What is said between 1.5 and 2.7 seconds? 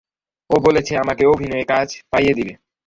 কাজ পাইয়ে দিবে।